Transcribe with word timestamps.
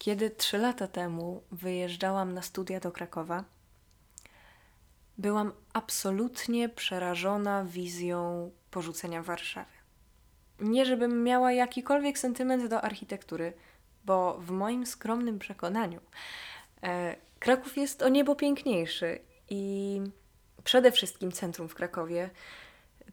Kiedy 0.00 0.30
trzy 0.30 0.58
lata 0.58 0.88
temu 0.88 1.42
wyjeżdżałam 1.52 2.34
na 2.34 2.42
studia 2.42 2.80
do 2.80 2.92
Krakowa, 2.92 3.44
byłam 5.18 5.52
absolutnie 5.72 6.68
przerażona 6.68 7.64
wizją 7.64 8.50
porzucenia 8.70 9.22
Warszawy. 9.22 9.70
Nie, 10.60 10.86
żebym 10.86 11.24
miała 11.24 11.52
jakikolwiek 11.52 12.18
sentyment 12.18 12.66
do 12.66 12.82
architektury, 12.82 13.52
bo 14.04 14.38
w 14.38 14.50
moim 14.50 14.86
skromnym 14.86 15.38
przekonaniu 15.38 16.00
e, 16.82 17.16
Kraków 17.38 17.76
jest 17.76 18.02
o 18.02 18.08
niebo 18.08 18.34
piękniejszy 18.34 19.18
i 19.50 20.00
przede 20.64 20.92
wszystkim 20.92 21.32
centrum 21.32 21.68
w 21.68 21.74
Krakowie 21.74 22.30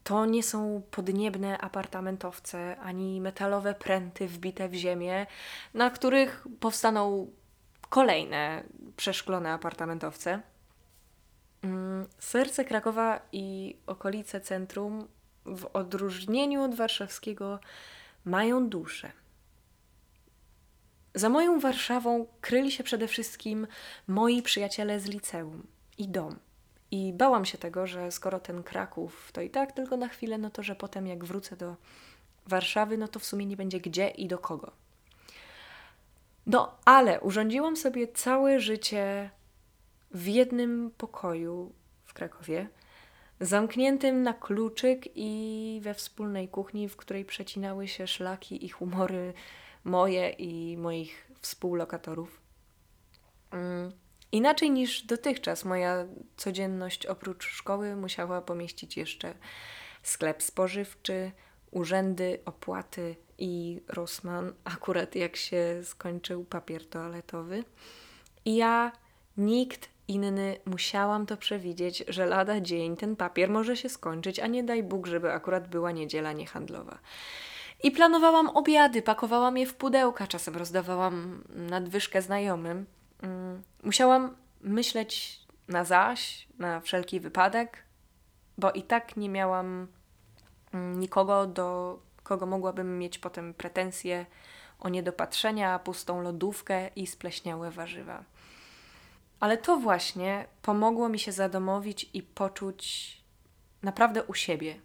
to 0.08 0.26
nie 0.26 0.44
są 0.44 0.82
podniebne 0.92 1.58
apartamentowce 1.58 2.78
ani 2.80 3.22
metalowe 3.22 3.74
pręty 3.74 4.28
wbite 4.28 4.70
w 4.70 4.74
ziemię, 4.74 5.26
na 5.74 5.90
których 5.90 6.48
powstaną 6.60 7.32
kolejne 7.90 8.64
przeszklone 8.98 9.52
apartamentowce. 9.52 10.42
Mm, 11.62 12.08
serce 12.20 12.66
Krakowa 12.66 13.22
i 13.32 13.78
okolice 13.88 14.42
centrum, 14.42 15.08
w 15.46 15.66
odróżnieniu 15.74 16.64
od 16.64 16.76
warszawskiego, 16.76 17.60
mają 18.26 18.70
duszę. 18.70 19.12
Za 21.16 21.30
moją 21.30 21.60
Warszawą 21.60 22.28
kryli 22.42 22.72
się 22.72 22.84
przede 22.84 23.08
wszystkim 23.08 23.68
moi 24.08 24.42
przyjaciele 24.42 25.00
z 25.00 25.06
liceum 25.06 25.68
i 25.98 26.08
dom. 26.08 26.47
I 26.92 27.14
bałam 27.14 27.46
się 27.46 27.58
tego, 27.58 27.88
że 27.88 28.12
skoro 28.12 28.40
ten 28.40 28.64
Kraków 28.64 29.32
to 29.34 29.42
i 29.42 29.50
tak 29.50 29.72
tylko 29.72 29.98
na 29.98 30.08
chwilę, 30.08 30.38
no 30.38 30.50
to 30.50 30.64
że 30.64 30.76
potem 30.76 31.08
jak 31.08 31.26
wrócę 31.26 31.58
do 31.58 31.76
Warszawy, 32.46 32.98
no 32.98 33.08
to 33.08 33.20
w 33.20 33.26
sumie 33.26 33.46
nie 33.46 33.58
będzie 33.58 33.80
gdzie 33.80 34.08
i 34.08 34.28
do 34.28 34.38
kogo. 34.38 34.72
No, 36.46 36.78
ale 36.86 37.22
urządziłam 37.22 37.78
sobie 37.78 38.08
całe 38.08 38.60
życie 38.60 39.30
w 40.12 40.28
jednym 40.28 40.92
pokoju 40.98 41.74
w 42.06 42.14
Krakowie, 42.14 42.70
zamkniętym 43.40 44.24
na 44.24 44.34
kluczyk 44.34 45.04
i 45.16 45.80
we 45.84 45.94
wspólnej 45.94 46.48
kuchni, 46.48 46.90
w 46.90 46.96
której 46.96 47.26
przecinały 47.26 47.88
się 47.88 48.08
szlaki 48.08 48.66
i 48.66 48.70
humory 48.70 49.34
moje 49.84 50.30
i 50.30 50.78
moich 50.78 51.32
współlokatorów. 51.42 52.42
Mm. 53.52 53.92
Inaczej 54.32 54.72
niż 54.72 55.02
dotychczas 55.02 55.66
moja 55.66 56.06
codzienność 56.38 57.06
oprócz 57.06 57.46
szkoły 57.46 57.96
musiała 57.96 58.42
pomieścić 58.42 58.98
jeszcze 58.98 59.34
sklep 60.04 60.44
spożywczy, 60.44 61.32
urzędy, 61.72 62.40
opłaty 62.46 63.16
i 63.38 63.82
Rossmann, 63.88 64.54
akurat 64.76 65.16
jak 65.16 65.36
się 65.36 65.82
skończył 65.84 66.46
papier 66.46 66.90
toaletowy. 66.90 67.64
I 68.46 68.56
ja, 68.56 68.92
nikt 69.38 69.90
inny, 70.08 70.58
musiałam 70.66 71.26
to 71.26 71.38
przewidzieć, 71.38 72.04
że 72.08 72.26
lada 72.26 72.62
dzień 72.62 72.98
ten 72.98 73.16
papier 73.16 73.50
może 73.50 73.78
się 73.78 73.90
skończyć, 73.90 74.40
a 74.40 74.48
nie 74.48 74.64
daj 74.64 74.84
Bóg, 74.84 75.08
żeby 75.08 75.32
akurat 75.32 75.68
była 75.68 75.92
niedziela 75.92 76.34
niehandlowa. 76.34 77.00
I 77.84 77.92
planowałam 77.92 78.50
obiady, 78.50 79.02
pakowałam 79.02 79.58
je 79.58 79.66
w 79.66 79.76
pudełka, 79.76 80.28
czasem 80.28 80.56
rozdawałam 80.56 81.44
nadwyżkę 81.50 82.22
znajomym. 82.22 82.86
Musiałam 83.84 84.36
myśleć 84.62 85.42
na 85.68 85.84
zaś, 85.84 86.48
na 86.60 86.80
wszelki 86.80 87.20
wypadek, 87.20 87.84
bo 88.58 88.72
i 88.72 88.84
tak 88.84 89.18
nie 89.18 89.30
miałam 89.30 89.88
mm, 90.74 91.00
nikogo, 91.00 91.48
do 91.48 92.00
kogo 92.24 92.46
mogłabym 92.46 93.00
mieć 93.00 93.20
potem 93.20 93.54
pretensje 93.54 94.26
o 94.80 94.90
niedopatrzenia, 94.90 95.80
pustą 95.80 96.22
lodówkę 96.22 96.88
i 96.88 97.08
spleśniałe 97.08 97.72
warzywa. 97.72 98.24
Ale 99.40 99.58
to 99.58 99.78
właśnie 99.78 100.46
pomogło 100.62 101.10
mi 101.10 101.20
się 101.20 101.32
zadomowić 101.32 102.10
i 102.14 102.24
poczuć 102.24 103.18
naprawdę 103.84 104.24
u 104.24 104.34
siebie. 104.34 104.80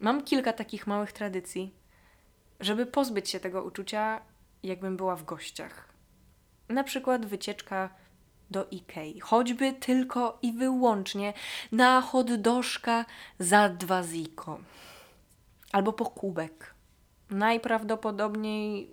Mam 0.00 0.24
kilka 0.24 0.52
takich 0.52 0.86
małych 0.86 1.12
tradycji, 1.12 1.74
żeby 2.60 2.86
pozbyć 2.86 3.30
się 3.30 3.40
tego 3.40 3.62
uczucia, 3.62 4.20
jakbym 4.62 4.96
była 4.96 5.16
w 5.16 5.24
gościach. 5.24 5.89
Na 6.70 6.84
przykład 6.84 7.26
wycieczka 7.26 7.90
do 8.50 8.66
Ikei, 8.70 9.20
choćby 9.20 9.72
tylko 9.72 10.38
i 10.42 10.52
wyłącznie 10.52 11.32
na 11.72 12.00
hotdożka 12.00 13.04
za 13.38 13.68
dwa 13.68 14.02
ziko. 14.02 14.60
Albo 15.72 15.92
po 15.92 16.04
kubek. 16.04 16.74
Najprawdopodobniej 17.30 18.90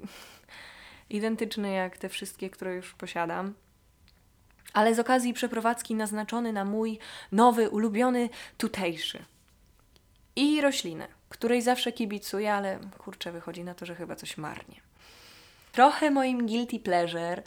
identyczny 1.10 1.72
jak 1.72 1.98
te 1.98 2.10
wszystkie, 2.10 2.50
które 2.50 2.76
już 2.76 2.94
posiadam. 2.94 3.54
Ale 4.74 4.96
z 4.96 5.00
okazji 5.00 5.34
przeprowadzki 5.34 5.96
naznaczony 5.96 6.54
na 6.54 6.66
mój 6.66 7.00
nowy, 7.32 7.70
ulubiony 7.70 8.30
tutejszy. 8.58 9.26
I 10.36 10.62
roślinę, 10.62 11.08
której 11.30 11.62
zawsze 11.62 11.92
kibicuję, 11.92 12.54
ale 12.54 12.80
kurczę, 12.98 13.32
wychodzi 13.32 13.64
na 13.64 13.74
to, 13.74 13.86
że 13.86 13.96
chyba 13.96 14.16
coś 14.16 14.38
marnie 14.38 14.87
trochę 15.72 16.12
moim 16.12 16.48
guilty 16.48 16.80
pleasure, 16.80 17.44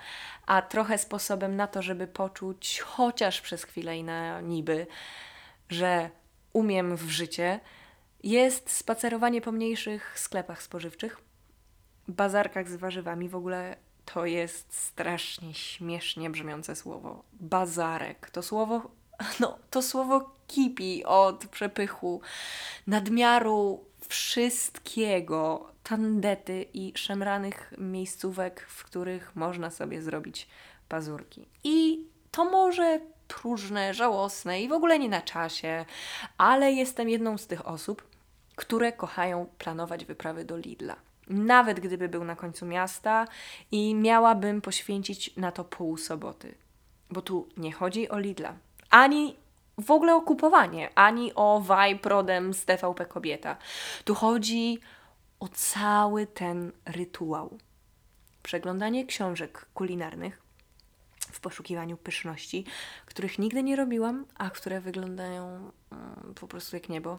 a 0.47 0.63
trochę 0.63 0.99
sposobem 0.99 1.57
na 1.57 1.67
to, 1.67 1.83
żeby 1.83 2.07
poczuć 2.07 2.81
chociaż 2.81 3.41
przez 3.41 3.65
chwilę 3.65 3.99
i 3.99 4.05
na 4.05 4.41
niby, 4.41 4.87
że 5.69 6.11
umiem 6.53 6.97
w 6.97 7.11
życie, 7.11 7.61
jest 8.23 8.71
spacerowanie 8.71 9.41
po 9.41 9.53
mniejszych 9.53 10.19
sklepach 10.19 10.63
spożywczych, 10.63 11.21
bazarkach 12.09 12.69
z 12.69 12.77
warzywami. 12.77 13.29
W 13.29 13.37
ogóle 13.37 13.77
to 14.05 14.27
jest 14.27 14.75
strasznie 14.75 15.55
śmiesznie 15.55 16.31
brzmiące 16.31 16.77
słowo. 16.77 17.25
Bazarek. 17.33 18.31
To 18.31 18.43
słowo, 18.43 18.91
no, 19.41 19.59
to 19.71 19.83
słowo 19.83 20.37
kipi 20.47 21.05
od 21.05 21.47
przepychu, 21.47 22.21
nadmiaru 22.87 23.85
wszystkiego, 24.09 25.73
tandety 25.91 26.67
i 26.75 26.93
szemranych 26.97 27.75
miejscówek, 27.79 28.67
w 28.69 28.85
których 28.85 29.37
można 29.37 29.71
sobie 29.71 30.03
zrobić 30.03 30.49
pazurki. 30.89 31.49
I 31.65 32.07
to 32.31 32.45
może 32.45 33.01
próżne, 33.29 33.95
żałosne 33.95 34.63
i 34.63 34.69
w 34.69 34.73
ogóle 34.73 34.99
nie 34.99 35.09
na 35.09 35.21
czasie, 35.21 35.85
ale 36.39 36.73
jestem 36.73 37.09
jedną 37.09 37.39
z 37.39 37.47
tych 37.47 37.69
osób, 37.69 38.03
które 38.57 38.93
kochają 38.93 39.47
planować 39.59 40.05
wyprawy 40.05 40.45
do 40.45 40.57
Lidla. 40.57 40.97
Nawet 41.29 41.81
gdyby 41.81 42.09
był 42.09 42.25
na 42.25 42.37
końcu 42.37 42.67
miasta 42.67 43.27
i 43.71 43.95
miałabym 43.95 44.61
poświęcić 44.61 45.37
na 45.37 45.53
to 45.53 45.65
pół 45.65 45.97
soboty. 45.97 46.55
Bo 47.11 47.23
tu 47.23 47.49
nie 47.57 47.73
chodzi 47.73 48.09
o 48.09 48.19
Lidla, 48.19 48.55
ani 48.91 49.37
w 49.79 49.91
ogóle 49.91 50.15
o 50.15 50.21
kupowanie, 50.21 50.91
ani 50.95 51.35
o 51.35 51.61
vibe 51.61 52.09
rodem 52.09 52.55
z 52.55 52.65
TVP 52.65 53.07
Kobieta. 53.07 53.57
Tu 54.05 54.15
chodzi 54.15 54.81
o 55.41 55.49
cały 55.49 56.27
ten 56.27 56.73
rytuał. 56.85 57.59
Przeglądanie 58.43 59.07
książek 59.07 59.67
kulinarnych 59.75 60.43
w 61.19 61.41
poszukiwaniu 61.41 61.97
pyszności, 61.97 62.65
których 63.07 63.39
nigdy 63.39 63.63
nie 63.63 63.77
robiłam, 63.77 64.27
a 64.35 64.51
które 64.51 64.81
wyglądają 64.81 65.71
um, 65.91 66.35
po 66.35 66.49
prostu 66.49 66.77
jak 66.77 66.89
niebo. 66.89 67.19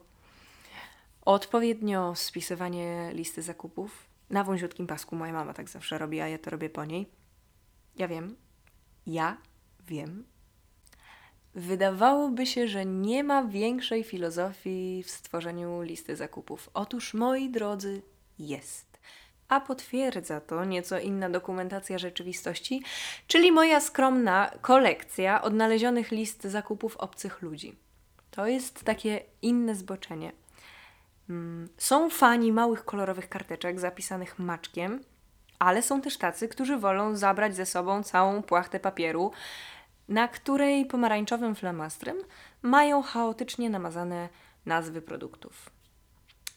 Odpowiednio 1.26 2.16
spisywanie 2.16 3.12
listy 3.14 3.42
zakupów 3.42 4.06
na 4.30 4.44
wąziutkim 4.44 4.88
pasku. 4.88 5.16
Moja 5.16 5.34
mama 5.34 5.54
tak 5.54 5.70
zawsze 5.70 5.98
robi, 5.98 6.22
a 6.22 6.28
ja 6.28 6.38
to 6.38 6.50
robię 6.50 6.70
po 6.70 6.86
niej. 6.86 7.10
Ja 7.96 8.08
wiem, 8.08 8.36
ja 9.06 9.38
wiem, 9.88 10.24
Wydawałoby 11.56 12.46
się, 12.46 12.68
że 12.68 12.86
nie 12.86 13.24
ma 13.24 13.44
większej 13.44 14.04
filozofii 14.04 15.04
w 15.04 15.10
stworzeniu 15.10 15.82
listy 15.82 16.16
zakupów. 16.16 16.70
Otóż, 16.74 17.14
moi 17.14 17.50
drodzy, 17.50 18.02
jest. 18.40 19.00
A 19.50 19.62
potwierdza 19.62 20.42
to 20.42 20.66
nieco 20.66 21.00
inna 21.00 21.30
dokumentacja 21.30 21.98
rzeczywistości, 21.98 22.84
czyli 23.28 23.52
moja 23.52 23.80
skromna 23.80 24.52
kolekcja 24.62 25.42
odnalezionych 25.42 26.12
list 26.12 26.44
zakupów 26.44 26.98
obcych 26.98 27.42
ludzi. 27.42 27.76
To 28.32 28.48
jest 28.48 28.84
takie 28.84 29.22
inne 29.42 29.76
zboczenie. 29.76 30.32
Mm, 31.30 31.70
są 31.78 32.10
fani 32.10 32.52
małych 32.52 32.86
kolorowych 32.86 33.30
karteczek 33.30 33.80
zapisanych 33.80 34.40
maczkiem, 34.40 35.04
ale 35.60 35.82
są 35.82 36.02
też 36.02 36.18
tacy, 36.18 36.48
którzy 36.48 36.78
wolą 36.78 37.16
zabrać 37.16 37.56
ze 37.56 37.66
sobą 37.66 38.04
całą 38.04 38.44
płachtę 38.44 38.80
papieru 38.80 39.32
na 40.12 40.28
której 40.28 40.86
pomarańczowym 40.86 41.56
flamastrem 41.56 42.18
mają 42.62 43.02
chaotycznie 43.02 43.70
namazane 43.70 44.30
nazwy 44.66 45.02
produktów. 45.02 45.70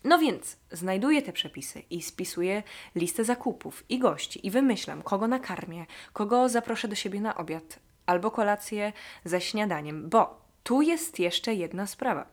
No 0.04 0.18
więc 0.18 0.56
znajduję 0.72 1.22
te 1.22 1.32
przepisy 1.32 1.82
i 1.90 2.02
spisuję 2.02 2.62
listę 2.94 3.24
zakupów 3.24 3.84
i 3.88 3.98
gości 3.98 4.46
i 4.46 4.50
wymyślam, 4.50 5.02
kogo 5.02 5.28
nakarmię, 5.28 5.86
kogo 6.12 6.48
zaproszę 6.48 6.88
do 6.88 6.94
siebie 6.94 7.20
na 7.20 7.34
obiad 7.34 7.78
albo 8.06 8.30
kolację 8.30 8.92
ze 9.24 9.40
śniadaniem, 9.40 10.08
bo 10.08 10.40
tu 10.62 10.82
jest 10.82 11.18
jeszcze 11.18 11.54
jedna 11.54 11.86
sprawa. 11.86 12.26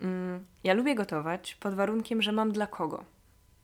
Mm, 0.00 0.46
ja 0.64 0.74
lubię 0.74 0.94
gotować 0.94 1.54
pod 1.54 1.74
warunkiem, 1.74 2.22
że 2.22 2.32
mam 2.32 2.52
dla 2.52 2.66
kogo. 2.66 3.04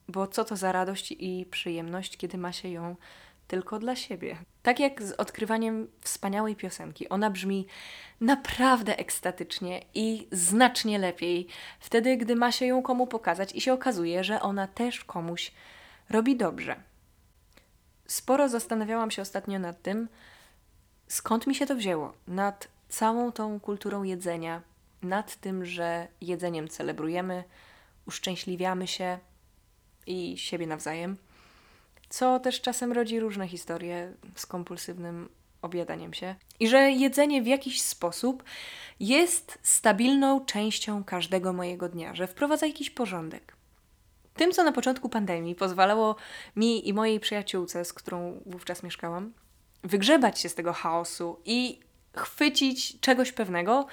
Bo 0.07 0.27
co 0.27 0.45
to 0.45 0.55
za 0.55 0.71
radość 0.71 1.11
i 1.19 1.45
przyjemność, 1.51 2.17
kiedy 2.17 2.37
ma 2.37 2.51
się 2.51 2.69
ją 2.69 2.95
tylko 3.47 3.79
dla 3.79 3.95
siebie. 3.95 4.37
Tak 4.63 4.79
jak 4.79 5.03
z 5.03 5.11
odkrywaniem 5.11 5.87
wspaniałej 6.01 6.55
piosenki. 6.55 7.09
Ona 7.09 7.29
brzmi 7.29 7.67
naprawdę 8.21 8.99
ekstatycznie 8.99 9.81
i 9.93 10.27
znacznie 10.31 10.99
lepiej 10.99 11.47
wtedy, 11.79 12.17
gdy 12.17 12.35
ma 12.35 12.51
się 12.51 12.65
ją 12.65 12.81
komu 12.81 13.07
pokazać 13.07 13.55
i 13.55 13.61
się 13.61 13.73
okazuje, 13.73 14.23
że 14.23 14.41
ona 14.41 14.67
też 14.67 15.03
komuś 15.03 15.51
robi 16.09 16.35
dobrze. 16.35 16.75
Sporo 18.07 18.49
zastanawiałam 18.49 19.11
się 19.11 19.21
ostatnio 19.21 19.59
nad 19.59 19.81
tym, 19.81 20.07
skąd 21.07 21.47
mi 21.47 21.55
się 21.55 21.65
to 21.65 21.75
wzięło. 21.75 22.13
Nad 22.27 22.67
całą 22.89 23.31
tą 23.31 23.59
kulturą 23.59 24.03
jedzenia, 24.03 24.61
nad 25.01 25.35
tym, 25.35 25.65
że 25.65 26.07
jedzeniem 26.21 26.67
celebrujemy, 26.67 27.43
uszczęśliwiamy 28.05 28.87
się 28.87 29.17
i 30.07 30.37
siebie 30.37 30.67
nawzajem, 30.67 31.17
co 32.09 32.39
też 32.39 32.61
czasem 32.61 32.91
rodzi 32.91 33.19
różne 33.19 33.47
historie 33.47 34.13
z 34.35 34.45
kompulsywnym 34.45 35.29
objadaniem 35.61 36.13
się. 36.13 36.35
I 36.59 36.67
że 36.67 36.91
jedzenie 36.91 37.41
w 37.41 37.47
jakiś 37.47 37.81
sposób 37.81 38.43
jest 38.99 39.59
stabilną 39.63 40.45
częścią 40.45 41.03
każdego 41.03 41.53
mojego 41.53 41.89
dnia, 41.89 42.15
że 42.15 42.27
wprowadza 42.27 42.65
jakiś 42.65 42.89
porządek. 42.89 43.55
Tym, 44.35 44.51
co 44.51 44.63
na 44.63 44.71
początku 44.71 45.09
pandemii 45.09 45.55
pozwalało 45.55 46.15
mi 46.55 46.87
i 46.87 46.93
mojej 46.93 47.19
przyjaciółce, 47.19 47.85
z 47.85 47.93
którą 47.93 48.41
wówczas 48.45 48.83
mieszkałam, 48.83 49.33
wygrzebać 49.83 50.39
się 50.39 50.49
z 50.49 50.55
tego 50.55 50.73
chaosu 50.73 51.39
i 51.45 51.79
chwycić 52.15 52.99
czegoś 52.99 53.31
pewnego, 53.31 53.87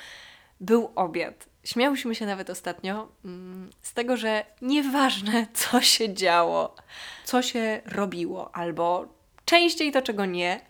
był 0.61 0.93
obiad. 0.95 1.52
Śmiałyśmy 1.65 2.15
się 2.15 2.27
nawet 2.27 2.51
ostatnio 2.51 3.09
mm, 3.25 3.71
z 3.83 3.95
tego, 3.95 4.17
że 4.17 4.45
nieważne 4.63 5.47
co 5.55 5.81
się 5.81 6.15
działo, 6.15 6.77
co 7.25 7.43
się 7.43 7.81
robiło, 7.87 8.57
albo 8.57 9.07
częściej 9.45 9.93
to 9.93 10.03
czego 10.03 10.25
nie, 10.25 10.61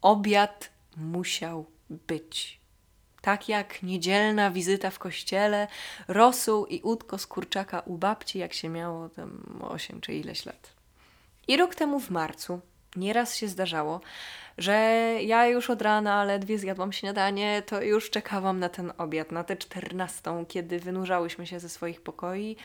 obiad 0.00 0.70
musiał 0.96 1.66
być. 1.90 2.60
Tak 3.20 3.48
jak 3.48 3.82
niedzielna 3.82 4.50
wizyta 4.50 4.90
w 4.90 4.98
kościele, 4.98 5.68
rosół 6.08 6.66
i 6.66 6.80
udko 6.80 7.18
z 7.18 7.26
kurczaka 7.26 7.80
u 7.80 7.98
babci, 7.98 8.38
jak 8.38 8.52
się 8.52 8.68
miało 8.68 9.08
tam 9.08 9.60
8 9.70 10.00
czy 10.00 10.14
ileś 10.14 10.46
lat. 10.46 10.72
I 11.48 11.56
rok 11.56 11.74
temu 11.74 12.00
w 12.00 12.10
marcu 12.10 12.60
nieraz 12.96 13.36
się 13.36 13.48
zdarzało, 13.48 14.00
że 14.58 14.72
ja 15.22 15.46
już 15.46 15.70
od 15.70 15.82
rana 15.82 16.24
ledwie 16.24 16.58
zjadłam 16.58 16.92
śniadanie, 16.92 17.62
to 17.66 17.82
już 17.82 18.10
czekałam 18.10 18.58
na 18.58 18.68
ten 18.68 18.92
obiad, 18.98 19.32
na 19.32 19.44
tę 19.44 19.56
czternastą, 19.56 20.46
kiedy 20.46 20.78
wynurzałyśmy 20.78 21.46
się 21.46 21.60
ze 21.60 21.68
swoich 21.68 22.00
pokoi 22.00 22.56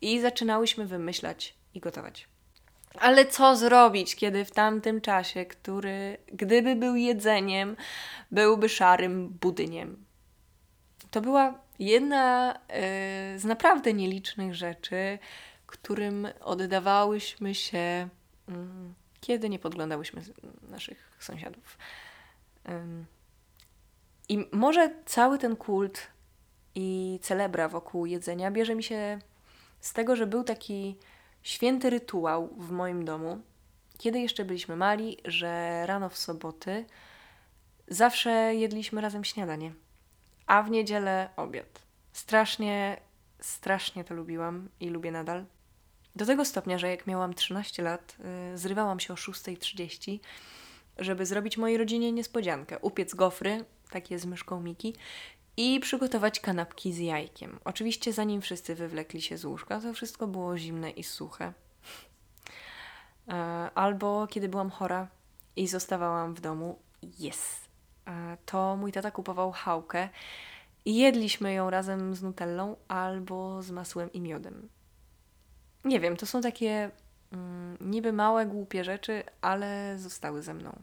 i 0.00 0.20
zaczynałyśmy 0.20 0.86
wymyślać 0.86 1.54
i 1.74 1.80
gotować. 1.80 2.28
Ale 2.98 3.26
co 3.26 3.56
zrobić, 3.56 4.16
kiedy 4.16 4.44
w 4.44 4.50
tamtym 4.50 5.00
czasie, 5.00 5.44
który 5.44 6.16
gdyby 6.26 6.76
był 6.76 6.96
jedzeniem, 6.96 7.76
byłby 8.30 8.68
szarym 8.68 9.28
budyniem? 9.28 10.04
To 11.10 11.20
była 11.20 11.54
jedna 11.78 12.54
y, 12.54 13.38
z 13.38 13.44
naprawdę 13.44 13.92
nielicznych 13.92 14.54
rzeczy, 14.54 15.18
którym 15.66 16.28
oddawałyśmy 16.40 17.54
się. 17.54 18.08
Y, 18.48 18.52
kiedy 19.20 19.48
nie 19.48 19.58
podglądałyśmy 19.58 20.22
naszych 20.68 21.16
sąsiadów. 21.18 21.78
I 24.28 24.46
może 24.52 24.94
cały 25.06 25.38
ten 25.38 25.56
kult 25.56 26.06
i 26.74 27.18
celebra 27.22 27.68
wokół 27.68 28.06
jedzenia 28.06 28.50
bierze 28.50 28.74
mi 28.74 28.82
się 28.82 29.18
z 29.80 29.92
tego, 29.92 30.16
że 30.16 30.26
był 30.26 30.44
taki 30.44 30.96
święty 31.42 31.90
rytuał 31.90 32.48
w 32.56 32.70
moim 32.70 33.04
domu, 33.04 33.40
kiedy 33.98 34.20
jeszcze 34.20 34.44
byliśmy 34.44 34.76
mali, 34.76 35.16
że 35.24 35.82
rano 35.86 36.08
w 36.08 36.18
soboty 36.18 36.86
zawsze 37.88 38.30
jedliśmy 38.54 39.00
razem 39.00 39.24
śniadanie, 39.24 39.72
a 40.46 40.62
w 40.62 40.70
niedzielę 40.70 41.30
obiad. 41.36 41.82
Strasznie, 42.12 43.00
strasznie 43.40 44.04
to 44.04 44.14
lubiłam 44.14 44.68
i 44.80 44.88
lubię 44.88 45.10
nadal. 45.12 45.44
Do 46.18 46.26
tego 46.26 46.44
stopnia, 46.44 46.78
że 46.78 46.88
jak 46.88 47.06
miałam 47.06 47.34
13 47.34 47.82
lat, 47.82 48.16
yy, 48.50 48.58
zrywałam 48.58 49.00
się 49.00 49.12
o 49.12 49.16
6.30, 49.16 50.18
żeby 50.98 51.26
zrobić 51.26 51.58
mojej 51.58 51.78
rodzinie 51.78 52.12
niespodziankę. 52.12 52.78
Upiec 52.78 53.14
gofry, 53.14 53.64
takie 53.90 54.18
z 54.18 54.26
myszką 54.26 54.60
Miki, 54.60 54.94
i 55.56 55.80
przygotować 55.80 56.40
kanapki 56.40 56.92
z 56.92 56.98
jajkiem. 56.98 57.58
Oczywiście 57.64 58.12
zanim 58.12 58.40
wszyscy 58.40 58.74
wywlekli 58.74 59.22
się 59.22 59.36
z 59.36 59.44
łóżka, 59.44 59.80
to 59.80 59.92
wszystko 59.92 60.26
było 60.26 60.58
zimne 60.58 60.90
i 60.90 61.04
suche. 61.04 61.52
E, 63.28 63.34
albo 63.74 64.26
kiedy 64.26 64.48
byłam 64.48 64.70
chora 64.70 65.08
i 65.56 65.68
zostawałam 65.68 66.34
w 66.34 66.40
domu, 66.40 66.78
yes, 67.20 67.68
e, 68.06 68.36
to 68.46 68.76
mój 68.76 68.92
tata 68.92 69.10
kupował 69.10 69.52
chałkę 69.52 70.08
i 70.84 70.96
jedliśmy 70.96 71.52
ją 71.52 71.70
razem 71.70 72.14
z 72.14 72.22
nutellą 72.22 72.76
albo 72.88 73.62
z 73.62 73.70
masłem 73.70 74.12
i 74.12 74.20
miodem 74.20 74.68
nie 75.88 76.00
wiem, 76.00 76.16
to 76.16 76.26
są 76.26 76.40
takie 76.40 76.90
mm, 77.32 77.76
niby 77.80 78.12
małe, 78.12 78.46
głupie 78.46 78.84
rzeczy, 78.84 79.22
ale 79.40 79.98
zostały 79.98 80.42
ze 80.42 80.54
mną. 80.54 80.82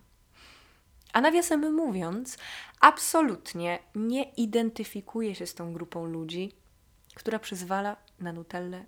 A 1.14 1.22
nawiasem 1.22 1.74
mówiąc, 1.74 2.38
absolutnie 2.80 3.80
nie 3.96 4.24
identyfikuję 4.24 5.36
się 5.36 5.48
z 5.48 5.54
tą 5.56 5.74
grupą 5.74 6.06
ludzi, 6.06 6.52
która 7.16 7.40
przyzwala 7.40 7.96
na 8.20 8.34
nutellę 8.34 8.86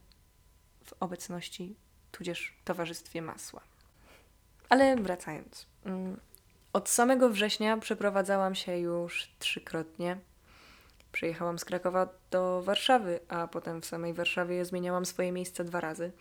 w 0.85 0.93
obecności, 0.99 1.75
tudzież 2.11 2.57
towarzystwie 2.65 3.21
masła. 3.21 3.61
Ale 4.69 4.95
wracając. 4.95 5.65
Mm, 5.85 6.19
od 6.73 6.89
samego 6.89 7.29
września 7.29 7.77
przeprowadzałam 7.77 8.55
się 8.55 8.77
już 8.77 9.31
trzykrotnie 9.39 10.17
Przyjechałam 11.11 11.59
z 11.59 11.65
Krakowa 11.65 12.09
do 12.31 12.61
Warszawy, 12.61 13.19
a 13.27 13.47
potem 13.47 13.81
w 13.81 13.85
samej 13.85 14.13
Warszawie 14.13 14.65
zmieniałam 14.65 15.05
swoje 15.05 15.31
miejsce 15.31 15.63
dwa 15.63 15.81
razy. 15.81 16.11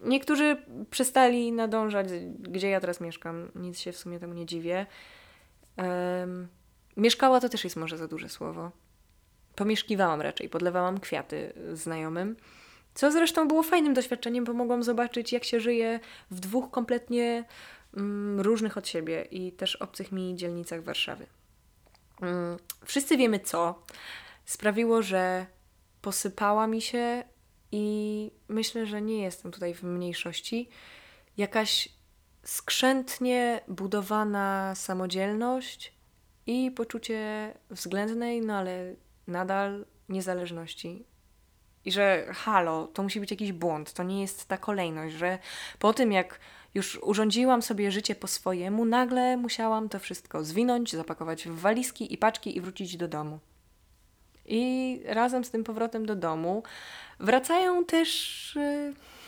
Niektórzy 0.00 0.56
przestali 0.90 1.52
nadążać, 1.52 2.08
gdzie 2.38 2.70
ja 2.70 2.80
teraz 2.80 3.00
mieszkam. 3.00 3.48
Nic 3.54 3.78
się 3.78 3.92
w 3.92 3.98
sumie 3.98 4.18
temu 4.18 4.34
nie 4.34 4.46
dziwię. 4.46 4.86
Um, 5.76 6.48
mieszkała 6.96 7.40
to 7.40 7.48
też 7.48 7.64
jest 7.64 7.76
może 7.76 7.98
za 7.98 8.08
duże 8.08 8.28
słowo. 8.28 8.70
Pomieszkiwałam 9.56 10.20
raczej, 10.20 10.48
podlewałam 10.48 11.00
kwiaty 11.00 11.52
znajomym. 11.72 12.36
Co 12.94 13.12
zresztą 13.12 13.48
było 13.48 13.62
fajnym 13.62 13.94
doświadczeniem, 13.94 14.44
bo 14.44 14.52
mogłam 14.52 14.82
zobaczyć, 14.82 15.32
jak 15.32 15.44
się 15.44 15.60
żyje 15.60 16.00
w 16.30 16.40
dwóch 16.40 16.70
kompletnie 16.70 17.44
mm, 17.96 18.40
różnych 18.40 18.76
od 18.76 18.88
siebie 18.88 19.22
i 19.30 19.52
też 19.52 19.76
obcych 19.76 20.12
mi 20.12 20.36
dzielnicach 20.36 20.82
Warszawy. 20.82 21.26
Mm, 22.22 22.56
wszyscy 22.84 23.16
wiemy 23.16 23.40
co, 23.40 23.82
sprawiło, 24.44 25.02
że 25.02 25.46
posypała 26.02 26.66
mi 26.66 26.82
się 26.82 27.24
i 27.72 28.30
myślę, 28.48 28.86
że 28.86 29.02
nie 29.02 29.22
jestem 29.22 29.50
tutaj 29.50 29.74
w 29.74 29.82
mniejszości. 29.82 30.68
Jakaś 31.36 31.88
skrzętnie 32.42 33.60
budowana 33.68 34.74
samodzielność 34.74 35.92
i 36.46 36.70
poczucie 36.70 37.52
względnej, 37.70 38.40
no 38.40 38.54
ale 38.54 38.94
nadal 39.26 39.86
niezależności. 40.08 41.04
I 41.84 41.92
że 41.92 42.26
halo, 42.34 42.86
to 42.86 43.02
musi 43.02 43.20
być 43.20 43.30
jakiś 43.30 43.52
błąd, 43.52 43.92
to 43.92 44.02
nie 44.02 44.20
jest 44.20 44.48
ta 44.48 44.56
kolejność, 44.56 45.14
że 45.14 45.38
po 45.78 45.92
tym 45.92 46.12
jak 46.12 46.40
już 46.74 46.98
urządziłam 47.02 47.62
sobie 47.62 47.92
życie 47.92 48.14
po 48.14 48.26
swojemu, 48.26 48.84
nagle 48.84 49.36
musiałam 49.36 49.88
to 49.88 49.98
wszystko 49.98 50.44
zwinąć, 50.44 50.92
zapakować 50.92 51.48
w 51.48 51.60
walizki 51.60 52.14
i 52.14 52.18
paczki 52.18 52.56
i 52.56 52.60
wrócić 52.60 52.96
do 52.96 53.08
domu. 53.08 53.38
I 54.46 55.02
razem 55.04 55.44
z 55.44 55.50
tym 55.50 55.64
powrotem 55.64 56.06
do 56.06 56.16
domu 56.16 56.62
wracają 57.20 57.84
też 57.84 58.58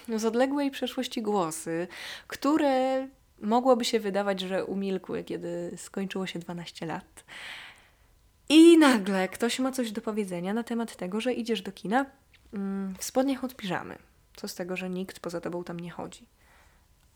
yy, 0.09 0.19
z 0.19 0.25
odległej 0.25 0.71
przeszłości 0.71 1.23
głosy, 1.23 1.89
które 2.27 3.09
mogłoby 3.41 3.85
się 3.85 4.01
wydawać, 4.01 4.41
że 4.41 4.65
umilkły, 4.65 5.25
kiedy 5.25 5.75
skończyło 5.77 6.27
się 6.27 6.39
12 6.39 6.87
lat. 6.87 7.25
I 8.49 8.79
nagle 8.79 9.29
ktoś 9.29 9.59
ma 9.59 9.73
coś 9.73 9.93
do 9.93 10.01
powiedzenia 10.01 10.55
na 10.55 10.63
temat 10.63 10.97
tego, 10.97 11.21
że 11.21 11.33
idziesz 11.33 11.63
do 11.63 11.73
kina 11.73 12.07
mm, 12.53 12.95
w 12.99 13.05
spodniach 13.05 13.45
od 13.45 13.57
piżamy. 13.57 13.99
Co 14.37 14.49
z 14.49 14.55
tego, 14.55 14.77
że 14.77 14.91
nikt 14.91 15.21
poza 15.21 15.41
tobą 15.41 15.65
tam 15.65 15.81
nie 15.81 15.91
chodzi 15.91 16.27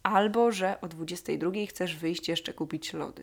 albo 0.06 0.52
że 0.52 0.80
o 0.80 0.88
22 0.88 1.50
chcesz 1.68 1.96
wyjść 1.96 2.28
jeszcze 2.28 2.52
kupić 2.52 2.92
lody. 2.92 3.22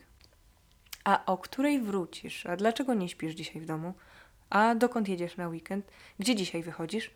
A 1.03 1.25
o 1.25 1.37
której 1.37 1.81
wrócisz? 1.81 2.45
A 2.45 2.55
dlaczego 2.55 2.93
nie 2.93 3.09
śpisz 3.09 3.33
dzisiaj 3.33 3.61
w 3.61 3.65
domu? 3.65 3.93
A 4.49 4.75
dokąd 4.75 5.09
jedziesz 5.09 5.37
na 5.37 5.47
weekend? 5.47 5.91
Gdzie 6.19 6.35
dzisiaj 6.35 6.63
wychodzisz? 6.63 7.11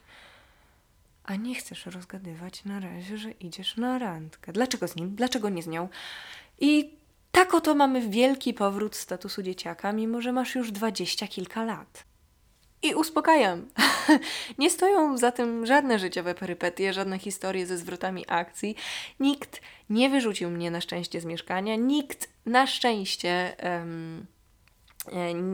A 1.24 1.36
nie 1.36 1.55
chcesz 1.55 1.86
rozgadywać 1.86 2.65
na 2.65 2.79
razie, 2.79 3.17
że 3.17 3.31
idziesz 3.31 3.77
na 3.77 4.00
randkę. 4.00 4.53
Dlaczego 4.53 4.88
z 4.88 4.95
nim? 4.95 5.15
Dlaczego 5.15 5.50
nie 5.50 5.63
z 5.63 5.67
nią? 5.67 5.89
I 6.59 6.89
tak 7.31 7.53
oto 7.53 7.75
mamy 7.75 8.09
wielki 8.09 8.53
powrót 8.53 8.95
statusu 8.95 9.43
dzieciaka, 9.43 9.93
mimo 9.93 10.21
że 10.21 10.31
masz 10.31 10.55
już 10.55 10.71
dwadzieścia 10.71 11.27
kilka 11.27 11.63
lat. 11.63 12.03
I 12.83 12.95
uspokajam. 12.95 13.67
nie 14.59 14.69
stoją 14.69 15.17
za 15.17 15.31
tym 15.31 15.65
żadne 15.65 15.99
życiowe 15.99 16.35
perypetie, 16.35 16.93
żadne 16.93 17.19
historie 17.19 17.65
ze 17.65 17.77
zwrotami 17.77 18.25
akcji. 18.27 18.75
Nikt 19.19 19.61
nie 19.89 20.09
wyrzucił 20.09 20.49
mnie 20.49 20.71
na 20.71 20.81
szczęście 20.81 21.21
z 21.21 21.25
mieszkania, 21.25 21.75
nikt 21.75 22.29
na 22.45 22.67
szczęście 22.67 23.55
um, 23.63 24.25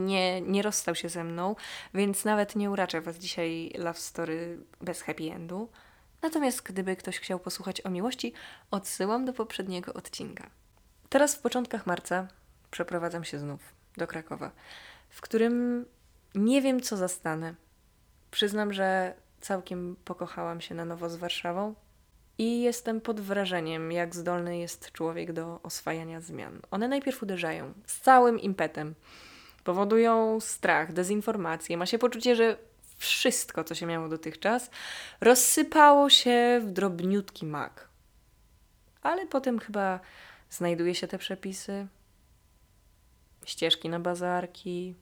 nie, 0.06 0.42
nie 0.42 0.62
rozstał 0.62 0.96
się 0.96 1.10
ze 1.10 1.24
mną, 1.24 1.56
więc 1.94 2.26
nawet 2.26 2.56
nie 2.56 2.72
uraczę 2.72 3.02
Was 3.02 3.18
dzisiaj 3.18 3.72
love 3.78 4.00
story 4.00 4.58
bez 4.82 5.02
happy 5.02 5.32
endu. 5.32 5.70
Natomiast 6.22 6.62
gdyby 6.62 6.96
ktoś 6.96 7.20
chciał 7.20 7.40
posłuchać 7.40 7.86
o 7.86 7.90
miłości, 7.90 8.34
odsyłam 8.72 9.26
do 9.26 9.34
poprzedniego 9.34 9.94
odcinka. 9.94 10.50
Teraz 11.10 11.36
w 11.36 11.40
początkach 11.40 11.86
marca 11.86 12.28
przeprowadzam 12.72 13.24
się 13.24 13.40
znów 13.40 13.60
do 13.98 14.08
Krakowa, 14.08 14.52
w 15.10 15.22
którym 15.22 15.86
nie 16.36 16.62
wiem, 16.62 16.82
co 16.82 16.98
zastanę. 16.98 17.56
Przyznam, 18.34 18.74
że 18.74 19.14
całkiem 19.42 19.96
pokochałam 20.06 20.62
się 20.62 20.76
na 20.76 20.86
nowo 20.86 21.10
z 21.10 21.16
Warszawą 21.16 21.76
i 22.38 22.62
jestem 22.62 23.02
pod 23.02 23.20
wrażeniem, 23.20 23.92
jak 23.92 24.16
zdolny 24.16 24.58
jest 24.58 24.92
człowiek 24.92 25.34
do 25.34 25.60
oswajania 25.64 26.22
zmian. 26.22 26.60
One 26.72 26.88
najpierw 26.88 27.24
uderzają 27.24 27.74
z 27.86 28.02
całym 28.02 28.40
impetem, 28.40 28.96
powodują 29.64 30.40
strach, 30.40 30.94
dezinformację, 30.94 31.78
ma 31.78 31.86
się 31.86 32.00
poczucie, 32.00 32.36
że 32.36 32.58
wszystko, 32.98 33.64
co 33.64 33.76
się 33.76 33.86
miało 33.86 34.10
dotychczas, 34.10 34.70
rozsypało 35.22 36.10
się 36.10 36.62
w 36.64 36.72
drobniutki 36.72 37.46
mak. 37.46 37.88
Ale 39.02 39.28
potem 39.28 39.60
chyba 39.60 40.00
znajduje 40.50 40.96
się 40.96 41.08
te 41.08 41.18
przepisy, 41.18 41.88
ścieżki 43.46 43.90
na 43.90 44.00
bazarki. 44.00 44.96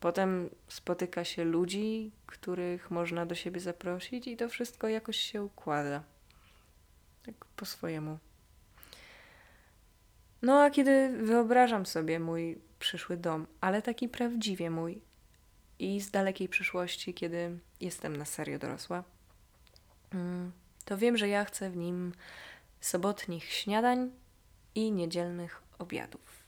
Potem 0.00 0.50
spotyka 0.68 1.24
się 1.24 1.44
ludzi, 1.44 2.10
których 2.26 2.90
można 2.90 3.26
do 3.26 3.34
siebie 3.34 3.60
zaprosić, 3.60 4.26
i 4.26 4.36
to 4.36 4.48
wszystko 4.48 4.88
jakoś 4.88 5.16
się 5.16 5.42
układa. 5.42 6.02
Tak 7.26 7.34
po 7.56 7.64
swojemu. 7.64 8.18
No 10.42 10.62
a 10.62 10.70
kiedy 10.70 11.08
wyobrażam 11.22 11.86
sobie 11.86 12.20
mój 12.20 12.58
przyszły 12.78 13.16
dom, 13.16 13.46
ale 13.60 13.82
taki 13.82 14.08
prawdziwie 14.08 14.70
mój 14.70 15.00
i 15.78 16.00
z 16.00 16.10
dalekiej 16.10 16.48
przyszłości, 16.48 17.14
kiedy 17.14 17.58
jestem 17.80 18.16
na 18.16 18.24
serio 18.24 18.58
dorosła, 18.58 19.04
mm, 20.14 20.52
to 20.84 20.98
wiem, 20.98 21.16
że 21.16 21.28
ja 21.28 21.44
chcę 21.44 21.70
w 21.70 21.76
nim 21.76 22.12
sobotnich 22.80 23.44
śniadań 23.44 24.10
i 24.74 24.92
niedzielnych 24.92 25.62
obiadów. 25.78 26.38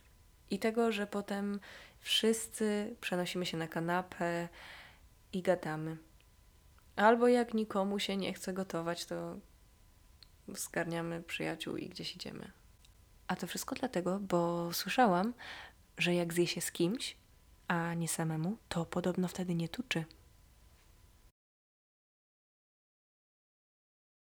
I 0.50 0.59
tego, 0.59 0.92
że 0.92 1.07
potem 1.07 1.61
wszyscy 2.00 2.97
przenosimy 3.00 3.47
się 3.47 3.57
na 3.57 3.69
kanapę 3.69 4.49
i 5.33 5.42
gadamy. 5.42 5.97
Albo 6.97 7.28
jak 7.28 7.54
nikomu 7.54 7.99
się 7.99 8.16
nie 8.16 8.33
chce 8.33 8.52
gotować, 8.52 9.07
to 9.07 9.37
zgarniamy 10.49 11.23
przyjaciół 11.23 11.76
i 11.76 11.88
gdzieś 11.88 12.16
idziemy. 12.16 12.52
A 13.26 13.37
to 13.37 13.47
wszystko 13.47 13.75
dlatego, 13.75 14.19
bo 14.21 14.73
słyszałam, 14.73 15.35
że 15.99 16.14
jak 16.14 16.33
zje 16.33 16.47
się 16.47 16.61
z 16.61 16.73
kimś, 16.73 17.16
a 17.69 17.95
nie 17.95 18.09
samemu, 18.09 18.57
to 18.69 18.85
podobno 18.85 19.28
wtedy 19.28 19.54
nie 19.54 19.69
tuczy. 19.69 20.04